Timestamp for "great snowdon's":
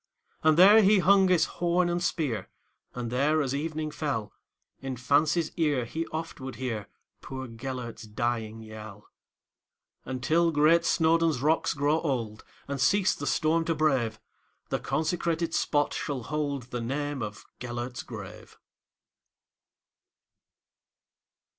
10.51-11.43